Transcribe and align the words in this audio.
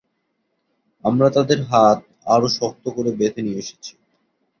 আমরা 1.03 1.27
তাদের 1.35 1.59
হাত 1.63 1.99
আরো 2.27 2.47
শক্ত 2.57 2.83
করে 2.95 3.11
বেঁধে 3.11 3.41
নিয়ে 3.41 3.61
এসেছি। 3.63 3.91